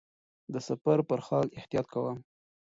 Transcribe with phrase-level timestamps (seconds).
[0.53, 2.13] د سفر پر مهال احتياط کاوه.